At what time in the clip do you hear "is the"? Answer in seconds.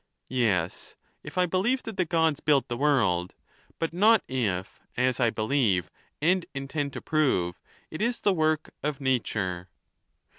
8.01-8.33